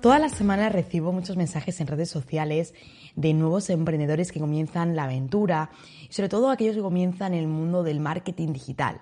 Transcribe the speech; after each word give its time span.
Todas 0.00 0.20
las 0.20 0.32
semanas 0.32 0.72
recibo 0.72 1.10
muchos 1.12 1.36
mensajes 1.36 1.80
en 1.80 1.88
redes 1.88 2.08
sociales 2.08 2.72
de 3.16 3.34
nuevos 3.34 3.68
emprendedores 3.68 4.30
que 4.30 4.38
comienzan 4.38 4.94
la 4.94 5.04
aventura 5.04 5.70
y 6.08 6.12
sobre 6.12 6.28
todo 6.28 6.50
aquellos 6.50 6.76
que 6.76 6.82
comienzan 6.82 7.34
el 7.34 7.48
mundo 7.48 7.82
del 7.82 7.98
marketing 7.98 8.52
digital. 8.52 9.00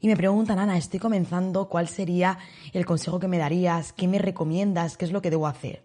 Y 0.00 0.08
me 0.08 0.16
preguntan, 0.16 0.58
Ana, 0.58 0.76
estoy 0.76 0.98
comenzando, 0.98 1.68
¿cuál 1.68 1.86
sería 1.86 2.38
el 2.72 2.84
consejo 2.84 3.20
que 3.20 3.28
me 3.28 3.38
darías? 3.38 3.92
¿Qué 3.92 4.08
me 4.08 4.18
recomiendas? 4.18 4.96
¿Qué 4.96 5.04
es 5.04 5.12
lo 5.12 5.22
que 5.22 5.30
debo 5.30 5.46
hacer? 5.46 5.84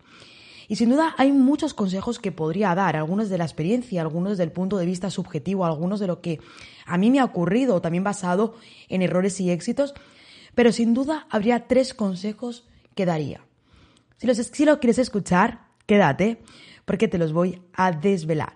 Y 0.68 0.78
sin 0.78 0.90
duda 0.90 1.14
hay 1.20 1.31
muchos 1.31 1.76
consejos 1.76 2.18
que 2.18 2.31
podría 2.31 2.73
dar, 2.73 2.95
algunos 2.95 3.30
de 3.30 3.38
la 3.38 3.44
experiencia, 3.44 4.02
algunos 4.02 4.40
del 4.40 4.52
punto 4.52 4.78
de 4.78 4.88
vista 4.88 5.12
subjetivo, 5.12 5.64
algunos 5.64 6.00
de 6.00 6.08
lo 6.08 6.22
que 6.22 6.40
a 6.88 6.98
mí 6.98 7.12
me 7.12 7.20
ha 7.20 7.26
ocurrido, 7.26 7.81
también 7.81 8.04
basado 8.04 8.56
en 8.90 9.04
errores 9.04 9.40
y 9.40 9.52
éxitos, 9.52 9.94
pero 10.56 10.72
sin 10.72 10.95
duda 10.95 11.28
habría 11.30 11.68
tres 11.68 11.94
consejos 11.94 12.67
que 12.95 13.06
daría. 13.06 13.42
Si, 14.32 14.64
lo 14.64 14.80
quieres 14.80 15.00
escuchar, 15.00 15.68
quédate, 15.86 16.42
porque 16.86 17.10
te 17.10 17.18
los 17.18 17.34
voy 17.34 17.62
a 17.74 17.92
desvelar. 17.92 18.54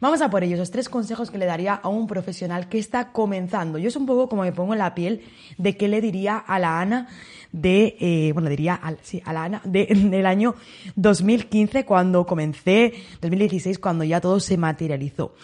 Vamos 0.00 0.22
a 0.22 0.30
por 0.30 0.42
ellos, 0.42 0.58
los 0.58 0.70
tres 0.70 0.88
consejos 0.88 1.30
que 1.30 1.36
le 1.36 1.44
daría 1.44 1.74
a 1.74 1.88
un 1.88 2.06
profesional 2.06 2.70
que 2.70 2.78
está 2.78 3.12
comenzando. 3.12 3.78
Yo 3.78 3.88
es 3.88 3.96
un 3.96 4.06
poco 4.06 4.30
como 4.30 4.42
me 4.42 4.52
pongo 4.52 4.72
en 4.72 4.78
la 4.78 4.94
piel 4.94 5.20
de 5.58 5.76
qué 5.76 5.88
le 5.88 6.00
diría 6.00 6.38
a 6.38 6.58
la 6.58 6.80
Ana 6.80 7.08
de, 7.52 7.96
eh, 8.00 8.30
bueno, 8.32 8.48
diría, 8.48 8.80
a 8.82 9.32
la 9.34 9.44
Ana 9.44 9.60
de, 9.64 9.84
del 10.10 10.24
año 10.24 10.54
2015 10.96 11.84
cuando 11.84 12.24
comencé, 12.24 12.94
2016 13.20 13.78
cuando 13.78 14.04
ya 14.04 14.22
todo 14.22 14.40
se 14.40 14.56
materializó. 14.56 15.34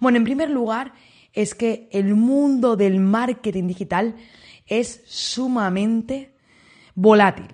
Bueno, 0.00 0.16
en 0.16 0.24
primer 0.24 0.48
lugar, 0.48 0.94
es 1.34 1.54
que 1.54 1.90
el 1.92 2.14
mundo 2.14 2.76
del 2.76 3.00
marketing 3.00 3.66
digital 3.66 4.16
es 4.66 5.02
sumamente 5.06 6.32
volátil. 6.94 7.48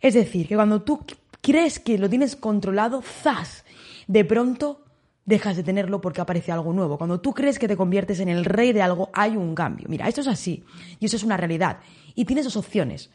Es 0.00 0.14
decir, 0.14 0.48
que 0.48 0.54
cuando 0.54 0.82
tú 0.82 1.04
crees 1.40 1.78
que 1.78 1.98
lo 1.98 2.08
tienes 2.08 2.36
controlado, 2.36 3.02
¡zas! 3.02 3.64
De 4.06 4.24
pronto 4.24 4.84
dejas 5.24 5.56
de 5.56 5.64
tenerlo 5.64 6.00
porque 6.00 6.20
aparece 6.20 6.52
algo 6.52 6.72
nuevo. 6.72 6.98
Cuando 6.98 7.20
tú 7.20 7.34
crees 7.34 7.58
que 7.58 7.68
te 7.68 7.76
conviertes 7.76 8.20
en 8.20 8.28
el 8.28 8.44
rey 8.44 8.72
de 8.72 8.82
algo, 8.82 9.10
hay 9.12 9.36
un 9.36 9.54
cambio. 9.54 9.86
Mira, 9.88 10.08
esto 10.08 10.20
es 10.20 10.28
así 10.28 10.64
y 11.00 11.06
eso 11.06 11.16
es 11.16 11.24
una 11.24 11.36
realidad. 11.36 11.80
Y 12.14 12.24
tienes 12.24 12.44
dos 12.44 12.56
opciones, 12.56 13.10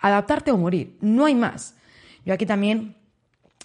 adaptarte 0.00 0.50
o 0.50 0.56
morir. 0.56 0.96
No 1.00 1.26
hay 1.26 1.34
más. 1.34 1.76
Yo 2.24 2.34
aquí 2.34 2.46
también 2.46 2.96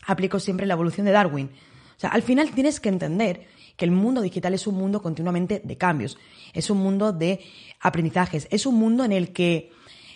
aplico 0.05 0.39
siempre 0.39 0.65
la 0.65 0.73
evolución 0.73 1.05
de 1.05 1.13
Darwin. 1.13 1.49
O 1.95 1.99
sea, 1.99 2.09
al 2.09 2.21
final 2.21 2.51
tienes 2.51 2.79
que 2.79 2.89
entender 2.89 3.47
que 3.77 3.85
el 3.85 3.91
mundo 3.91 4.21
digital 4.21 4.53
es 4.53 4.67
un 4.67 4.75
mundo 4.75 5.01
continuamente 5.01 5.61
de 5.63 5.77
cambios, 5.77 6.17
es 6.53 6.69
un 6.69 6.77
mundo 6.77 7.11
de 7.11 7.41
aprendizajes, 7.79 8.47
es 8.51 8.65
un 8.65 8.75
mundo 8.75 9.03
en 9.03 9.11
el 9.11 9.33
que 9.33 9.71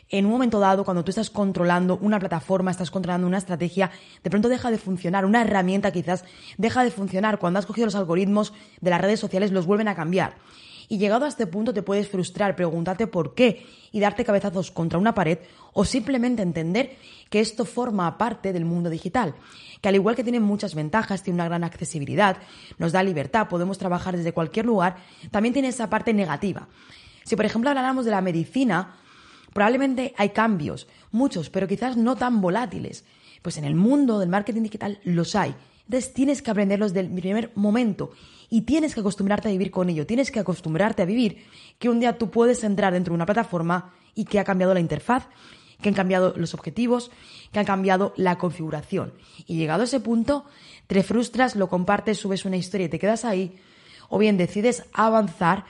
en 0.09 0.25
un 0.25 0.31
momento 0.31 0.59
dado, 0.59 0.83
cuando 0.83 1.03
tú 1.03 1.11
estás 1.11 1.29
controlando 1.29 1.97
una 2.01 2.19
plataforma, 2.19 2.71
estás 2.71 2.89
controlando 2.89 3.27
una 3.27 3.37
estrategia, 3.37 3.91
de 4.23 4.29
pronto 4.29 4.49
deja 4.49 4.71
de 4.71 4.79
funcionar, 4.79 5.25
una 5.25 5.41
herramienta 5.41 5.91
quizás 5.91 6.25
deja 6.57 6.83
de 6.83 6.91
funcionar. 6.91 7.37
Cuando 7.37 7.59
has 7.59 7.65
cogido 7.65 7.85
los 7.85 7.95
algoritmos 7.95 8.53
de 8.81 8.89
las 8.89 9.01
redes 9.01 9.19
sociales, 9.19 9.51
los 9.51 9.67
vuelven 9.67 9.87
a 9.87 9.95
cambiar. 9.95 10.35
Y 10.87 10.97
llegado 10.97 11.25
a 11.25 11.27
este 11.27 11.45
punto 11.45 11.71
te 11.71 11.83
puedes 11.83 12.09
frustrar, 12.09 12.55
preguntarte 12.55 13.05
por 13.05 13.35
qué 13.35 13.67
y 13.91 13.99
darte 13.99 14.25
cabezazos 14.25 14.71
contra 14.71 14.97
una 14.97 15.13
pared 15.13 15.37
o 15.73 15.85
simplemente 15.85 16.41
entender 16.41 16.97
que 17.29 17.39
esto 17.39 17.63
forma 17.63 18.17
parte 18.17 18.51
del 18.51 18.65
mundo 18.65 18.89
digital, 18.89 19.35
que 19.81 19.89
al 19.89 19.95
igual 19.95 20.15
que 20.15 20.23
tiene 20.23 20.39
muchas 20.39 20.73
ventajas, 20.73 21.21
tiene 21.21 21.35
una 21.35 21.45
gran 21.45 21.63
accesibilidad, 21.63 22.37
nos 22.79 22.91
da 22.91 23.03
libertad, 23.03 23.47
podemos 23.47 23.77
trabajar 23.77 24.17
desde 24.17 24.33
cualquier 24.33 24.65
lugar, 24.65 24.97
también 25.29 25.53
tiene 25.53 25.67
esa 25.67 25.91
parte 25.91 26.11
negativa. 26.11 26.67
Si 27.23 27.35
por 27.35 27.45
ejemplo 27.45 27.69
habláramos 27.69 28.05
de 28.05 28.11
la 28.11 28.21
medicina, 28.21 28.95
Probablemente 29.53 30.13
hay 30.17 30.29
cambios, 30.29 30.87
muchos, 31.11 31.49
pero 31.49 31.67
quizás 31.67 31.97
no 31.97 32.15
tan 32.15 32.41
volátiles. 32.41 33.05
Pues 33.41 33.57
en 33.57 33.65
el 33.65 33.75
mundo 33.75 34.19
del 34.19 34.29
marketing 34.29 34.63
digital 34.63 34.99
los 35.03 35.35
hay. 35.35 35.55
Entonces 35.85 36.13
tienes 36.13 36.41
que 36.41 36.51
aprenderlos 36.51 36.93
del 36.93 37.09
primer 37.09 37.51
momento 37.55 38.11
y 38.49 38.61
tienes 38.61 38.93
que 38.93 38.99
acostumbrarte 38.99 39.47
a 39.47 39.51
vivir 39.51 39.71
con 39.71 39.89
ello. 39.89 40.05
Tienes 40.05 40.29
que 40.29 40.39
acostumbrarte 40.39 41.01
a 41.01 41.05
vivir 41.05 41.45
que 41.79 41.89
un 41.89 41.99
día 41.99 42.17
tú 42.17 42.29
puedes 42.29 42.63
entrar 42.63 42.93
dentro 42.93 43.11
de 43.11 43.15
una 43.15 43.25
plataforma 43.25 43.93
y 44.13 44.25
que 44.25 44.39
ha 44.39 44.43
cambiado 44.43 44.73
la 44.73 44.79
interfaz, 44.81 45.27
que 45.81 45.89
han 45.89 45.95
cambiado 45.95 46.33
los 46.35 46.53
objetivos, 46.53 47.09
que 47.51 47.59
han 47.59 47.65
cambiado 47.65 48.13
la 48.17 48.37
configuración. 48.37 49.13
Y 49.47 49.57
llegado 49.57 49.81
a 49.81 49.85
ese 49.85 49.99
punto, 49.99 50.45
te 50.87 51.01
frustras, 51.03 51.55
lo 51.55 51.69
compartes, 51.69 52.17
subes 52.17 52.45
una 52.45 52.57
historia 52.57 52.85
y 52.85 52.89
te 52.89 52.99
quedas 52.99 53.25
ahí, 53.25 53.57
o 54.09 54.17
bien 54.17 54.37
decides 54.37 54.83
avanzar, 54.93 55.65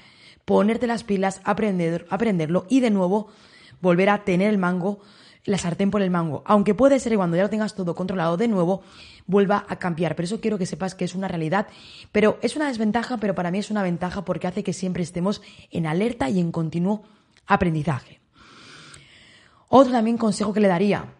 ponerte 0.46 0.88
las 0.88 1.04
pilas, 1.04 1.42
aprender, 1.44 2.08
aprenderlo 2.10 2.66
y 2.70 2.80
de 2.80 2.90
nuevo 2.90 3.30
volver 3.82 4.10
a 4.10 4.24
tener 4.24 4.50
el 4.50 4.58
mango, 4.58 5.00
la 5.46 5.58
sartén 5.58 5.92
por 5.92 6.02
el 6.02 6.12
mango. 6.12 6.44
Aunque 6.46 6.76
puede 6.76 7.00
ser 7.00 7.12
que 7.12 7.18
cuando 7.18 7.38
ya 7.38 7.44
lo 7.44 7.50
tengas 7.50 7.76
todo 7.76 7.96
controlado 7.96 8.38
de 8.38 8.48
nuevo, 8.48 8.84
vuelva 9.26 9.66
a 9.68 9.78
cambiar. 9.78 10.16
Pero 10.16 10.26
eso 10.26 10.42
quiero 10.42 10.58
que 10.58 10.66
sepas 10.66 10.96
que 10.96 11.06
es 11.06 11.16
una 11.16 11.28
realidad. 11.28 11.68
Pero 12.12 12.38
es 12.42 12.56
una 12.56 12.68
desventaja, 12.68 13.18
pero 13.18 13.36
para 13.36 13.52
mí 13.52 13.60
es 13.60 13.72
una 13.72 13.84
ventaja 13.84 14.26
porque 14.26 14.48
hace 14.48 14.64
que 14.64 14.74
siempre 14.74 15.04
estemos 15.04 15.42
en 15.72 15.88
alerta 15.88 16.30
y 16.30 16.40
en 16.40 16.52
continuo 16.52 17.04
aprendizaje. 17.48 18.20
Otro 19.70 19.92
también 19.92 20.18
consejo 20.18 20.54
que 20.54 20.60
le 20.60 20.68
daría. 20.68 21.14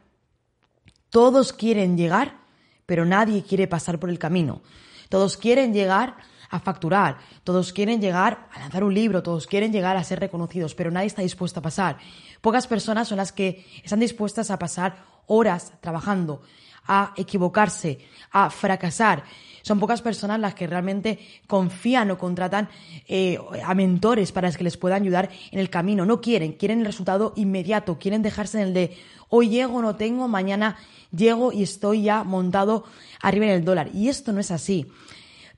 Todos 1.10 1.54
quieren 1.54 1.98
llegar, 1.98 2.38
pero 2.86 3.06
nadie 3.06 3.44
quiere 3.44 3.68
pasar 3.68 4.00
por 4.00 4.10
el 4.10 4.20
camino. 4.20 4.62
Todos 5.10 5.38
quieren 5.38 5.74
llegar 5.74 6.18
a 6.50 6.60
facturar, 6.60 7.18
todos 7.44 7.74
quieren 7.74 8.02
llegar 8.02 8.48
a 8.52 8.60
lanzar 8.60 8.84
un 8.84 8.94
libro, 8.94 9.24
todos 9.24 9.48
quieren 9.48 9.72
llegar 9.72 9.98
a 9.98 10.04
ser 10.04 10.20
reconocidos, 10.20 10.76
pero 10.76 10.92
nadie 10.92 11.08
está 11.08 11.22
dispuesto 11.22 11.60
a 11.60 11.64
pasar. 11.64 11.98
Pocas 12.42 12.68
personas 12.68 13.08
son 13.08 13.18
las 13.18 13.32
que 13.32 13.66
están 13.84 14.00
dispuestas 14.00 14.50
a 14.52 14.60
pasar 14.60 15.06
horas 15.28 15.74
trabajando, 15.80 16.42
a 16.88 17.14
equivocarse, 17.16 18.00
a 18.32 18.50
fracasar. 18.50 19.24
Son 19.62 19.80
pocas 19.80 20.02
personas 20.02 20.40
las 20.40 20.56
que 20.56 20.66
realmente 20.66 21.20
confían 21.46 22.10
o 22.12 22.18
contratan 22.18 22.70
eh, 23.08 23.38
a 23.64 23.76
mentores 23.76 24.32
para 24.32 24.52
que 24.52 24.64
les 24.64 24.78
puedan 24.78 25.04
ayudar 25.04 25.30
en 25.52 25.60
el 25.60 25.70
camino. 25.70 26.06
No 26.06 26.22
quieren, 26.22 26.54
quieren 26.54 26.80
el 26.80 26.86
resultado 26.86 27.34
inmediato, 27.36 28.00
quieren 28.00 28.24
dejarse 28.24 28.60
en 28.60 28.68
el 28.70 28.74
de 28.74 28.98
hoy 29.28 29.50
llego, 29.50 29.82
no 29.82 29.96
tengo, 29.96 30.28
mañana 30.28 30.78
llego 31.12 31.52
y 31.52 31.62
estoy 31.62 32.04
ya 32.04 32.24
montado 32.24 32.86
arriba 33.22 33.46
en 33.46 33.52
el 33.52 33.66
dólar. 33.66 33.90
Y 33.94 34.08
esto 34.08 34.32
no 34.32 34.40
es 34.40 34.50
así 34.50 34.88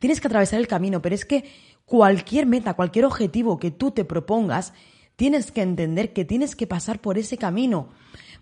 tienes 0.01 0.19
que 0.19 0.27
atravesar 0.27 0.59
el 0.59 0.67
camino, 0.67 0.99
pero 0.99 1.13
es 1.13 1.25
que 1.25 1.45
cualquier 1.85 2.47
meta, 2.47 2.73
cualquier 2.73 3.05
objetivo 3.05 3.59
que 3.59 3.69
tú 3.69 3.91
te 3.91 4.03
propongas, 4.03 4.73
tienes 5.15 5.51
que 5.51 5.61
entender 5.61 6.11
que 6.11 6.25
tienes 6.25 6.55
que 6.55 6.65
pasar 6.65 6.99
por 6.99 7.19
ese 7.19 7.37
camino. 7.37 7.89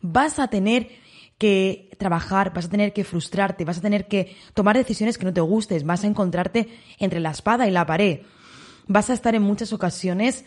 Vas 0.02 0.40
a 0.40 0.48
tener 0.48 0.88
que 1.38 1.90
trabajar, 1.98 2.54
vas 2.54 2.66
a 2.66 2.70
tener 2.70 2.94
que 2.94 3.04
frustrarte, 3.04 3.66
vas 3.66 3.80
a 3.80 3.82
tener 3.82 4.08
que 4.08 4.38
tomar 4.54 4.78
decisiones 4.78 5.18
que 5.18 5.26
no 5.26 5.34
te 5.34 5.42
gustes, 5.42 5.84
vas 5.84 6.06
a 6.06 6.08
encontrarte 6.08 6.70
entre 6.98 7.20
la 7.20 7.32
espada 7.32 7.68
y 7.68 7.72
la 7.72 7.86
pared. 7.86 8.22
Vas 8.88 9.10
a 9.10 9.14
estar 9.14 9.36
en 9.36 9.42
muchas 9.42 9.74
ocasiones 9.74 10.46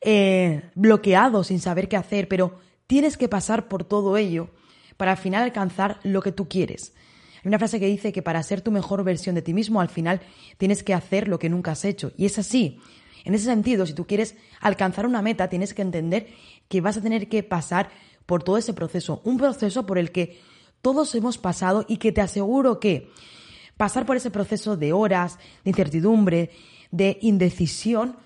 eh, 0.00 0.70
bloqueado 0.74 1.44
sin 1.44 1.60
saber 1.60 1.88
qué 1.88 1.96
hacer, 1.96 2.26
pero 2.26 2.58
tienes 2.88 3.16
que 3.16 3.28
pasar 3.28 3.68
por 3.68 3.84
todo 3.84 4.16
ello 4.16 4.50
para 4.96 5.12
al 5.12 5.18
final 5.18 5.44
alcanzar 5.44 6.00
lo 6.02 6.20
que 6.20 6.32
tú 6.32 6.48
quieres. 6.48 6.94
Hay 7.42 7.48
una 7.48 7.58
frase 7.58 7.80
que 7.80 7.86
dice 7.86 8.12
que 8.12 8.22
para 8.22 8.42
ser 8.42 8.60
tu 8.60 8.70
mejor 8.70 9.04
versión 9.04 9.34
de 9.34 9.42
ti 9.42 9.54
mismo, 9.54 9.80
al 9.80 9.88
final 9.88 10.20
tienes 10.56 10.82
que 10.82 10.94
hacer 10.94 11.28
lo 11.28 11.38
que 11.38 11.48
nunca 11.48 11.72
has 11.72 11.84
hecho. 11.84 12.12
Y 12.16 12.26
es 12.26 12.38
así. 12.38 12.78
En 13.24 13.34
ese 13.34 13.44
sentido, 13.44 13.86
si 13.86 13.94
tú 13.94 14.06
quieres 14.06 14.36
alcanzar 14.60 15.06
una 15.06 15.22
meta, 15.22 15.48
tienes 15.48 15.74
que 15.74 15.82
entender 15.82 16.28
que 16.68 16.80
vas 16.80 16.96
a 16.96 17.02
tener 17.02 17.28
que 17.28 17.42
pasar 17.42 17.90
por 18.26 18.42
todo 18.42 18.58
ese 18.58 18.74
proceso. 18.74 19.20
Un 19.24 19.38
proceso 19.38 19.86
por 19.86 19.98
el 19.98 20.12
que 20.12 20.40
todos 20.82 21.14
hemos 21.14 21.38
pasado 21.38 21.84
y 21.88 21.96
que 21.96 22.12
te 22.12 22.20
aseguro 22.20 22.80
que 22.80 23.10
pasar 23.76 24.06
por 24.06 24.16
ese 24.16 24.30
proceso 24.30 24.76
de 24.76 24.92
horas, 24.92 25.38
de 25.64 25.70
incertidumbre, 25.70 26.50
de 26.90 27.18
indecisión, 27.20 28.16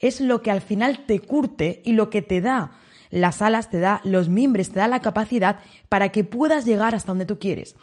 es 0.00 0.20
lo 0.20 0.42
que 0.42 0.50
al 0.50 0.60
final 0.60 1.06
te 1.06 1.20
curte 1.20 1.82
y 1.84 1.92
lo 1.92 2.10
que 2.10 2.22
te 2.22 2.40
da 2.40 2.78
las 3.10 3.42
alas, 3.42 3.70
te 3.70 3.80
da 3.80 4.00
los 4.04 4.28
mimbres, 4.28 4.70
te 4.70 4.80
da 4.80 4.88
la 4.88 5.00
capacidad 5.00 5.60
para 5.88 6.10
que 6.10 6.24
puedas 6.24 6.64
llegar 6.64 6.94
hasta 6.94 7.12
donde 7.12 7.26
tú 7.26 7.38
quieres. 7.38 7.74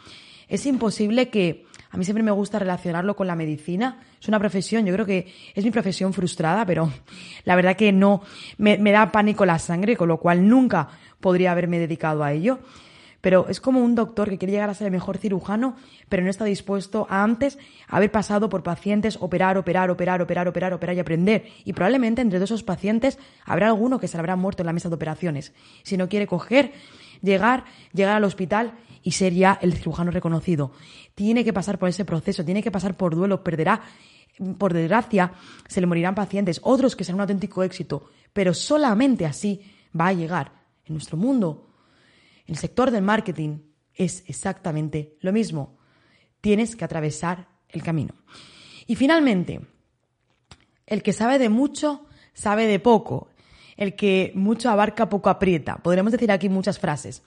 Es 0.48 0.64
imposible 0.66 1.28
que 1.28 1.66
a 1.90 1.96
mí 1.96 2.04
siempre 2.04 2.22
me 2.22 2.30
gusta 2.30 2.58
relacionarlo 2.58 3.16
con 3.16 3.26
la 3.26 3.34
medicina. 3.34 4.00
Es 4.20 4.28
una 4.28 4.38
profesión, 4.38 4.84
yo 4.86 4.92
creo 4.92 5.06
que 5.06 5.32
es 5.54 5.64
mi 5.64 5.70
profesión 5.70 6.12
frustrada, 6.12 6.66
pero 6.66 6.92
la 7.44 7.56
verdad 7.56 7.76
que 7.76 7.92
no 7.92 8.22
me, 8.58 8.76
da 8.78 9.10
pánico 9.10 9.46
la 9.46 9.58
sangre, 9.58 9.96
con 9.96 10.08
lo 10.08 10.18
cual 10.18 10.48
nunca 10.48 10.88
podría 11.20 11.52
haberme 11.52 11.78
dedicado 11.78 12.22
a 12.22 12.32
ello. 12.32 12.58
pero 13.22 13.48
es 13.48 13.60
como 13.60 13.82
un 13.82 13.96
doctor 13.96 14.28
que 14.28 14.38
quiere 14.38 14.52
llegar 14.52 14.70
a 14.70 14.74
ser 14.74 14.86
el 14.86 14.92
mejor 14.92 15.18
cirujano, 15.18 15.74
pero 16.08 16.22
no 16.22 16.30
está 16.30 16.44
dispuesto 16.44 17.08
a 17.10 17.24
antes 17.24 17.58
haber 17.88 18.12
pasado 18.12 18.48
por 18.48 18.62
pacientes, 18.62 19.16
operar, 19.20 19.58
operar, 19.58 19.90
operar, 19.90 20.20
operar, 20.20 20.46
operar, 20.46 20.72
operar 20.74 20.96
y 20.96 21.00
aprender. 21.00 21.46
Y 21.64 21.72
probablemente 21.72 22.22
entre 22.22 22.38
todos 22.38 22.50
esos 22.50 22.62
pacientes 22.62 23.18
habrá 23.44 23.66
alguno 23.66 23.98
que 23.98 24.06
se 24.06 24.16
habrá 24.16 24.36
muerto 24.36 24.62
en 24.62 24.66
la 24.66 24.72
mesa 24.72 24.88
de 24.88 24.94
operaciones. 24.94 25.52
Si 25.82 25.96
no 25.96 26.08
quiere 26.08 26.28
coger, 26.28 26.72
llegar, 27.22 27.64
llegar 27.92 28.16
al 28.16 28.24
hospital 28.24 28.74
y 29.02 29.12
ser 29.12 29.32
ya 29.34 29.58
el 29.62 29.74
cirujano 29.74 30.10
reconocido. 30.10 30.72
Tiene 31.14 31.44
que 31.44 31.52
pasar 31.52 31.78
por 31.78 31.88
ese 31.88 32.04
proceso, 32.04 32.44
tiene 32.44 32.62
que 32.62 32.70
pasar 32.70 32.96
por 32.96 33.14
duelo, 33.14 33.42
perderá, 33.42 33.82
por 34.58 34.72
desgracia, 34.72 35.32
se 35.68 35.80
le 35.80 35.86
morirán 35.86 36.14
pacientes, 36.14 36.60
otros 36.62 36.96
que 36.96 37.04
serán 37.04 37.16
un 37.16 37.22
auténtico 37.22 37.62
éxito, 37.62 38.10
pero 38.32 38.52
solamente 38.52 39.24
así 39.24 39.62
va 39.98 40.08
a 40.08 40.12
llegar. 40.12 40.52
En 40.84 40.94
nuestro 40.94 41.16
mundo, 41.16 41.68
el 42.46 42.56
sector 42.56 42.90
del 42.90 43.02
marketing 43.02 43.58
es 43.94 44.24
exactamente 44.26 45.16
lo 45.20 45.32
mismo. 45.32 45.78
Tienes 46.40 46.76
que 46.76 46.84
atravesar 46.84 47.48
el 47.68 47.82
camino. 47.82 48.14
Y 48.86 48.94
finalmente, 48.94 49.60
el 50.86 51.02
que 51.02 51.12
sabe 51.12 51.38
de 51.38 51.48
mucho, 51.48 52.06
sabe 52.34 52.66
de 52.66 52.78
poco. 52.78 53.28
El 53.76 53.94
que 53.94 54.32
mucho 54.34 54.70
abarca, 54.70 55.08
poco 55.08 55.30
aprieta. 55.30 55.76
Podríamos 55.76 56.12
decir 56.12 56.30
aquí 56.32 56.48
muchas 56.48 56.78
frases. 56.78 57.22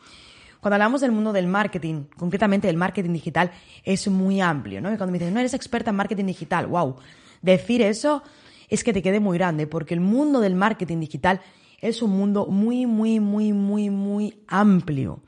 Cuando 0.60 0.76
hablamos 0.76 1.02
del 1.02 1.12
mundo 1.12 1.32
del 1.32 1.48
marketing, 1.48 2.06
concretamente 2.18 2.68
del 2.68 2.76
marketing 2.76 3.14
digital, 3.14 3.52
es 3.84 4.08
muy 4.10 4.42
amplio, 4.42 4.82
¿no? 4.82 4.92
Y 4.94 4.98
cuando 4.98 5.12
me 5.12 5.20
dicen, 5.20 5.34
no 5.34 5.40
eres 5.40 5.54
experta 5.54 5.92
en 5.92 5.96
marketing 5.96 6.26
digital, 6.26 6.68
wow, 6.68 6.98
decir 7.42 7.82
eso 7.82 8.24
es 8.68 8.84
que 8.84 8.92
te 8.92 9.02
quede 9.02 9.20
muy 9.20 9.38
grande, 9.38 9.68
porque 9.68 9.94
el 9.94 10.02
mundo 10.02 10.42
del 10.42 10.56
marketing 10.56 11.00
digital 11.00 11.42
es 11.80 12.02
un 12.02 12.12
mundo 12.12 12.46
muy, 12.48 12.86
muy, 12.86 13.20
muy, 13.20 13.54
muy, 13.54 13.90
muy 13.90 14.44
amplio. 14.48 15.22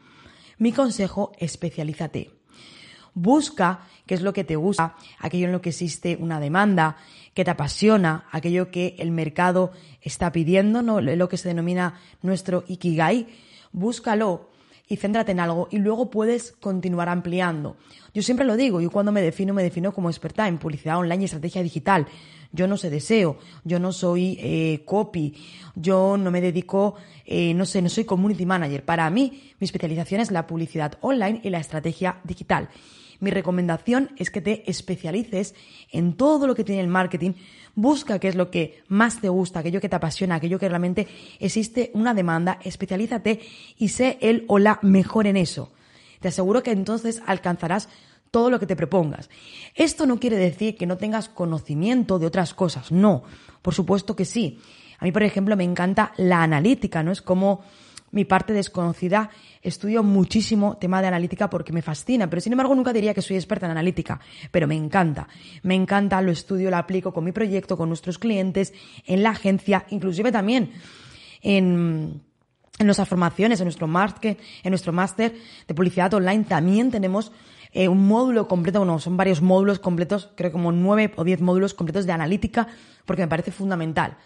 Mi 0.58 0.74
consejo, 0.74 1.32
especialízate. 1.40 2.41
Busca 3.14 3.88
qué 4.06 4.16
es 4.16 4.22
lo 4.22 4.34
que 4.34 4.44
te 4.44 4.56
gusta, 4.56 4.96
aquello 5.20 5.46
en 5.46 5.52
lo 5.52 5.62
que 5.62 5.70
existe 5.70 6.18
una 6.20 6.40
demanda, 6.40 6.98
que 7.34 7.46
te 7.46 7.52
apasiona, 7.52 8.26
aquello 8.32 8.72
que 8.72 8.96
el 9.00 9.12
mercado 9.12 9.72
está 10.02 10.32
pidiendo, 10.32 10.82
¿no? 10.82 11.02
lo 11.02 11.30
que 11.30 11.38
se 11.38 11.50
denomina 11.50 12.00
nuestro 12.22 12.64
ikigai. 12.68 13.28
Búscalo 13.72 14.50
y 14.92 14.98
céntrate 14.98 15.32
en 15.32 15.40
algo 15.40 15.70
y 15.72 15.78
luego 15.78 16.10
puedes 16.10 16.52
continuar 16.52 17.08
ampliando. 17.08 17.78
Yo 18.14 18.22
siempre 18.22 18.46
lo 18.46 18.58
digo, 18.58 18.82
yo 18.82 18.92
cuando 18.92 19.14
me 19.14 19.22
defino, 19.22 19.54
me 19.54 19.64
defino 19.64 19.94
como 19.94 20.10
experta 20.10 20.50
en 20.50 20.58
publicidad 20.58 20.98
online 20.98 21.22
y 21.22 21.26
estrategia 21.26 21.64
digital. 21.64 22.08
Yo 22.52 22.68
no 22.68 22.76
sé 22.76 22.90
deseo, 22.90 23.38
yo 23.64 23.80
no 23.80 23.94
soy 23.94 24.38
eh, 24.42 24.84
copy, 24.84 25.34
yo 25.76 26.18
no 26.18 26.30
me 26.32 26.42
dedico, 26.42 26.96
eh, 27.26 27.54
no 27.54 27.66
sé, 27.66 27.82
no 27.82 27.88
soy 27.88 28.04
community 28.04 28.46
manager. 28.46 28.84
Para 28.84 29.10
mí, 29.10 29.54
mi 29.58 29.66
especialización 29.66 30.20
es 30.20 30.32
la 30.32 30.46
publicidad 30.46 30.98
online 31.00 31.40
y 31.42 31.50
la 31.50 31.60
estrategia 31.60 32.20
digital. 32.26 32.68
Mi 33.22 33.30
recomendación 33.30 34.10
es 34.18 34.32
que 34.32 34.42
te 34.42 34.70
especialices 34.70 35.54
en 35.92 36.14
todo 36.14 36.48
lo 36.48 36.56
que 36.56 36.64
tiene 36.64 36.82
el 36.82 36.88
marketing. 36.88 37.34
Busca 37.76 38.18
qué 38.18 38.28
es 38.28 38.36
lo 38.36 38.50
que 38.50 38.84
más 38.88 39.22
te 39.22 39.30
gusta, 39.30 39.60
aquello 39.60 39.80
que 39.80 39.90
te 39.90 39.96
apasiona, 39.96 40.36
aquello 40.36 40.58
que 40.58 40.68
realmente 40.68 41.08
existe 41.40 41.92
una 41.94 42.16
demanda. 42.16 42.60
Especialízate 42.64 43.40
y 43.78 43.90
sé 43.90 44.18
el 44.22 44.44
o 44.48 44.58
la 44.58 44.80
mejor 44.82 45.28
en 45.28 45.38
eso. 45.38 45.72
Te 46.20 46.30
aseguro 46.30 46.64
que 46.64 46.72
entonces 46.72 47.22
alcanzarás 47.28 47.90
todo 48.32 48.50
lo 48.50 48.60
que 48.60 48.66
te 48.66 48.76
propongas. 48.76 49.30
Esto 49.76 50.08
no 50.08 50.20
quiere 50.20 50.38
decir 50.38 50.76
que 50.76 50.88
no 50.88 50.98
tengas 50.98 51.30
conocimiento 51.30 52.18
de 52.18 52.26
otras 52.26 52.56
cosas, 52.56 52.92
no, 52.92 53.22
por 53.62 53.76
supuesto 53.76 54.16
que 54.16 54.26
sí. 54.26 54.60
A 54.98 55.06
mí, 55.06 55.12
por 55.12 55.24
ejemplo, 55.24 55.56
me 55.56 55.64
encanta 55.64 56.14
la 56.18 56.42
analítica, 56.42 57.04
¿no? 57.04 57.12
Es 57.12 57.22
como 57.22 57.62
mi 58.12 58.26
parte 58.26 58.54
desconocida. 58.54 59.30
Estudio 59.62 60.04
muchísimo 60.04 60.78
tema 60.78 61.02
de 61.02 61.08
analítica 61.08 61.50
porque 61.50 61.74
me 61.74 61.82
fascina, 61.82 62.30
pero 62.30 62.42
sin 62.42 62.54
embargo 62.54 62.76
nunca 62.76 62.94
diría 62.94 63.14
que 63.14 63.22
soy 63.22 63.38
experta 63.38 63.66
en 63.66 63.72
analítica, 63.72 64.20
pero 64.52 64.68
me 64.68 64.76
encanta. 64.76 65.28
Me 65.64 65.76
encanta, 65.76 66.22
lo 66.22 66.32
estudio, 66.32 66.70
lo 66.70 66.78
aplico 66.78 67.14
con 67.14 67.24
mi 67.24 67.32
proyecto, 67.32 67.78
con 67.78 67.90
nuestros 67.90 68.18
clientes, 68.18 68.74
en 69.06 69.24
la 69.24 69.32
agencia, 69.32 69.86
inclusive 69.90 70.32
también 70.32 70.72
en, 71.42 72.22
en 72.80 72.86
nuestras 72.86 73.08
formaciones, 73.08 73.60
en 73.60 73.66
nuestro 73.66 73.88
máster, 73.88 74.38
en 74.64 74.72
nuestro 74.72 74.94
máster 74.94 75.36
de 75.68 75.74
publicidad 75.74 76.14
online 76.14 76.44
también 76.46 76.92
tenemos 76.92 77.32
eh, 77.74 77.88
un 77.88 78.06
módulo 78.06 78.48
completo, 78.48 78.80
bueno, 78.80 79.00
son 79.00 79.16
varios 79.16 79.42
módulos 79.42 79.80
completos, 79.80 80.30
creo 80.36 80.52
como 80.52 80.72
nueve 80.72 81.14
o 81.16 81.24
diez 81.24 81.40
módulos 81.40 81.74
completos 81.74 82.06
de 82.06 82.12
analítica, 82.12 82.68
porque 83.06 83.22
me 83.22 83.28
parece 83.28 83.52
fundamental. 83.52 84.18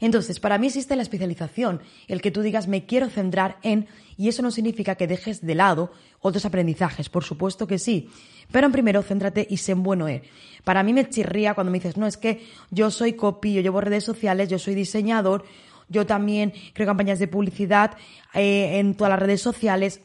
Entonces, 0.00 0.40
para 0.40 0.58
mí 0.58 0.66
existe 0.66 0.96
la 0.96 1.02
especialización, 1.02 1.80
el 2.08 2.20
que 2.20 2.30
tú 2.30 2.42
digas 2.42 2.68
me 2.68 2.86
quiero 2.86 3.08
centrar 3.08 3.58
en, 3.62 3.86
y 4.16 4.28
eso 4.28 4.42
no 4.42 4.50
significa 4.50 4.96
que 4.96 5.06
dejes 5.06 5.44
de 5.44 5.54
lado 5.54 5.92
otros 6.20 6.44
aprendizajes, 6.44 7.08
por 7.08 7.24
supuesto 7.24 7.66
que 7.66 7.78
sí, 7.78 8.08
pero 8.50 8.70
primero 8.70 9.02
céntrate 9.02 9.46
y 9.48 9.58
sé 9.58 9.72
en 9.72 9.82
bueno. 9.82 10.06
Para 10.64 10.82
mí 10.82 10.92
me 10.92 11.08
chirría 11.08 11.54
cuando 11.54 11.70
me 11.70 11.78
dices, 11.78 11.96
no, 11.96 12.06
es 12.06 12.16
que 12.16 12.46
yo 12.70 12.90
soy 12.90 13.14
copy, 13.14 13.54
yo 13.54 13.60
llevo 13.60 13.80
redes 13.80 14.04
sociales, 14.04 14.48
yo 14.48 14.58
soy 14.58 14.74
diseñador, 14.74 15.44
yo 15.88 16.06
también 16.06 16.52
creo 16.72 16.86
campañas 16.86 17.18
de 17.18 17.28
publicidad 17.28 17.96
eh, 18.32 18.78
en 18.78 18.94
todas 18.94 19.10
las 19.10 19.18
redes 19.18 19.42
sociales, 19.42 20.00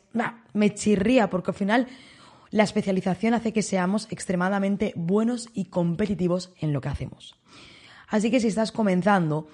me 0.54 0.74
chirría 0.74 1.30
porque 1.30 1.52
al 1.52 1.56
final 1.56 1.88
la 2.52 2.64
especialización 2.64 3.34
hace 3.34 3.54
que 3.54 3.62
seamos 3.62 4.08
extremadamente 4.12 4.94
buenos 4.96 5.50
y 5.54 5.66
competitivos 5.66 6.52
en 6.60 6.74
lo 6.74 6.82
que 6.82 6.90
hacemos. 6.90 7.36
Así 8.08 8.32
que 8.32 8.40
si 8.40 8.48
estás 8.48 8.72
comenzando, 8.72 9.48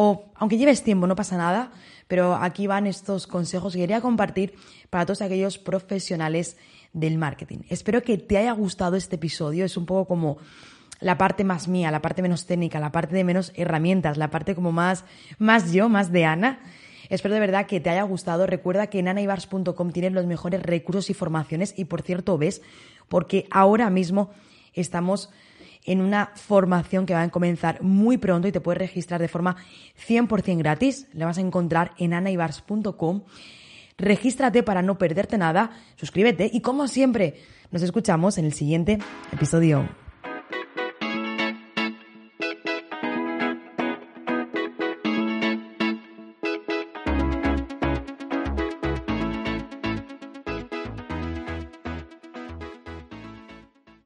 o 0.00 0.30
aunque 0.36 0.58
lleves 0.58 0.84
tiempo, 0.84 1.08
no 1.08 1.16
pasa 1.16 1.36
nada, 1.36 1.72
pero 2.06 2.36
aquí 2.36 2.68
van 2.68 2.86
estos 2.86 3.26
consejos 3.26 3.72
que 3.72 3.80
quería 3.80 4.00
compartir 4.00 4.54
para 4.90 5.04
todos 5.04 5.22
aquellos 5.22 5.58
profesionales 5.58 6.56
del 6.92 7.18
marketing. 7.18 7.62
Espero 7.68 8.00
que 8.04 8.16
te 8.16 8.38
haya 8.38 8.52
gustado 8.52 8.94
este 8.94 9.16
episodio, 9.16 9.64
es 9.64 9.76
un 9.76 9.86
poco 9.86 10.06
como 10.06 10.38
la 11.00 11.18
parte 11.18 11.42
más 11.42 11.66
mía, 11.66 11.90
la 11.90 12.00
parte 12.00 12.22
menos 12.22 12.46
técnica, 12.46 12.78
la 12.78 12.92
parte 12.92 13.16
de 13.16 13.24
menos 13.24 13.50
herramientas, 13.56 14.18
la 14.18 14.30
parte 14.30 14.54
como 14.54 14.70
más, 14.70 15.04
más 15.40 15.72
yo, 15.72 15.88
más 15.88 16.12
de 16.12 16.26
Ana. 16.26 16.60
Espero 17.08 17.34
de 17.34 17.40
verdad 17.40 17.66
que 17.66 17.80
te 17.80 17.90
haya 17.90 18.04
gustado. 18.04 18.46
Recuerda 18.46 18.86
que 18.86 19.00
en 19.00 19.08
anaibars.com 19.08 19.90
tienes 19.90 20.12
los 20.12 20.26
mejores 20.26 20.62
recursos 20.62 21.10
y 21.10 21.14
formaciones 21.14 21.74
y 21.76 21.86
por 21.86 22.02
cierto 22.02 22.38
ves, 22.38 22.62
porque 23.08 23.48
ahora 23.50 23.90
mismo 23.90 24.30
estamos 24.74 25.30
en 25.84 26.00
una 26.00 26.32
formación 26.34 27.06
que 27.06 27.14
va 27.14 27.22
a 27.22 27.30
comenzar 27.30 27.82
muy 27.82 28.18
pronto 28.18 28.48
y 28.48 28.52
te 28.52 28.60
puedes 28.60 28.78
registrar 28.78 29.20
de 29.20 29.28
forma 29.28 29.56
100% 30.06 30.58
gratis. 30.58 31.06
La 31.12 31.26
vas 31.26 31.38
a 31.38 31.42
encontrar 31.42 31.92
en 31.98 32.14
anaibars.com. 32.14 33.22
Regístrate 33.96 34.62
para 34.62 34.82
no 34.82 34.96
perderte 34.96 35.38
nada, 35.38 35.70
suscríbete 35.96 36.48
y 36.52 36.60
como 36.60 36.86
siempre, 36.86 37.34
nos 37.72 37.82
escuchamos 37.82 38.38
en 38.38 38.44
el 38.44 38.52
siguiente 38.52 38.98
episodio. 39.32 40.07